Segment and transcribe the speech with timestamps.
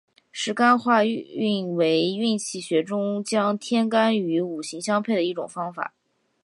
[0.31, 5.93] 十干化运为运气学说中将天干与五行相配的一种方法。